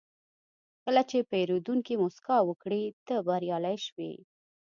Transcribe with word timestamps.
کله 0.83 1.01
چې 1.09 1.27
پیرودونکی 1.31 1.95
موسکا 2.01 2.37
وکړي، 2.43 2.83
ته 3.07 3.15
بریالی 3.27 3.77
شوې. 3.85 4.13